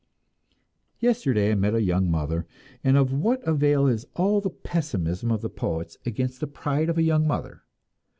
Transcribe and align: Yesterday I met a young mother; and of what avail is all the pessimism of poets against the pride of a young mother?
Yesterday 0.99 1.51
I 1.51 1.53
met 1.53 1.75
a 1.75 1.83
young 1.83 2.09
mother; 2.09 2.47
and 2.83 2.97
of 2.97 3.13
what 3.13 3.47
avail 3.47 3.85
is 3.85 4.07
all 4.15 4.41
the 4.41 4.49
pessimism 4.49 5.29
of 5.29 5.45
poets 5.55 5.99
against 6.07 6.39
the 6.39 6.47
pride 6.47 6.89
of 6.89 6.97
a 6.97 7.03
young 7.03 7.27
mother? 7.27 7.61